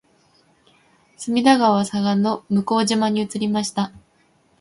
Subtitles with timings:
[1.15, 3.91] 隅田川左岸の向島に移りました